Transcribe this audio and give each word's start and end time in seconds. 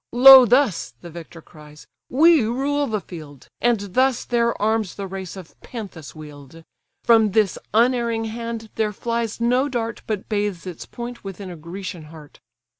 "Lo 0.11 0.47
thus 0.47 0.95
(the 1.01 1.11
victor 1.11 1.43
cries) 1.43 1.85
we 2.09 2.41
rule 2.43 2.87
the 2.87 2.99
field, 3.01 3.47
And 3.61 3.79
thus 3.93 4.25
their 4.25 4.59
arms 4.59 4.95
the 4.95 5.05
race 5.05 5.35
of 5.35 5.53
Panthus 5.61 6.15
wield: 6.15 6.63
From 7.03 7.33
this 7.33 7.59
unerring 7.71 8.25
hand 8.25 8.71
there 8.73 8.93
flies 8.93 9.39
no 9.39 9.69
dart 9.69 10.01
But 10.07 10.27
bathes 10.27 10.65
its 10.65 10.87
point 10.87 11.23
within 11.23 11.51
a 11.51 11.55
Grecian 11.55 12.05
heart. 12.05 12.39